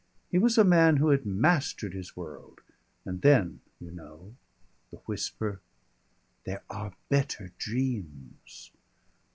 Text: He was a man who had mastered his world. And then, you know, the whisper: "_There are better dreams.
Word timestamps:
He 0.31 0.39
was 0.39 0.57
a 0.57 0.63
man 0.63 0.97
who 0.97 1.09
had 1.09 1.27
mastered 1.27 1.93
his 1.93 2.17
world. 2.17 2.61
And 3.05 3.21
then, 3.21 3.59
you 3.79 3.91
know, 3.91 4.33
the 4.89 4.97
whisper: 4.97 5.59
"_There 6.43 6.61
are 6.71 6.95
better 7.09 7.51
dreams. 7.59 8.71